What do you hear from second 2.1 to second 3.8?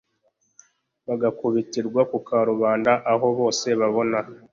ku karubanda aho bose